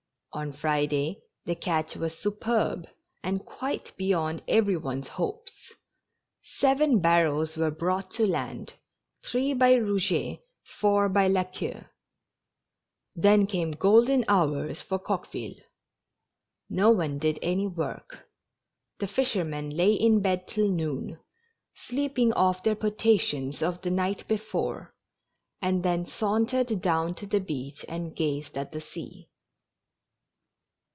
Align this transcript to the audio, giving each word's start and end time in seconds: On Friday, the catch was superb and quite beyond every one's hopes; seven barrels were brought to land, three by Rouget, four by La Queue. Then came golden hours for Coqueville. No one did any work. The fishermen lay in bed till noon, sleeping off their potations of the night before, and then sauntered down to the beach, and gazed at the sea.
On 0.33 0.53
Friday, 0.53 1.19
the 1.43 1.55
catch 1.55 1.97
was 1.97 2.17
superb 2.17 2.87
and 3.21 3.43
quite 3.45 3.91
beyond 3.97 4.41
every 4.47 4.77
one's 4.77 5.09
hopes; 5.09 5.73
seven 6.41 7.01
barrels 7.01 7.57
were 7.57 7.69
brought 7.69 8.09
to 8.11 8.25
land, 8.25 8.75
three 9.21 9.51
by 9.53 9.73
Rouget, 9.73 10.39
four 10.79 11.09
by 11.09 11.27
La 11.27 11.43
Queue. 11.43 11.83
Then 13.13 13.45
came 13.45 13.71
golden 13.71 14.23
hours 14.29 14.81
for 14.81 14.97
Coqueville. 14.97 15.57
No 16.69 16.91
one 16.91 17.19
did 17.19 17.37
any 17.41 17.67
work. 17.67 18.29
The 18.99 19.07
fishermen 19.07 19.71
lay 19.71 19.93
in 19.95 20.21
bed 20.21 20.47
till 20.47 20.69
noon, 20.71 21.19
sleeping 21.75 22.31
off 22.31 22.63
their 22.63 22.75
potations 22.77 23.61
of 23.61 23.81
the 23.81 23.91
night 23.91 24.25
before, 24.29 24.95
and 25.61 25.83
then 25.83 26.05
sauntered 26.05 26.79
down 26.79 27.15
to 27.15 27.25
the 27.27 27.41
beach, 27.41 27.83
and 27.89 28.15
gazed 28.15 28.55
at 28.57 28.71
the 28.71 28.79
sea. 28.79 29.27